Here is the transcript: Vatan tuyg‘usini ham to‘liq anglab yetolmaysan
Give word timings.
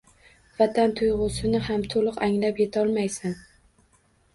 Vatan 0.61 0.95
tuyg‘usini 1.01 1.61
ham 1.67 1.85
to‘liq 1.95 2.21
anglab 2.31 2.67
yetolmaysan 2.67 3.41